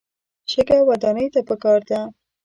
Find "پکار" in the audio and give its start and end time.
1.49-1.79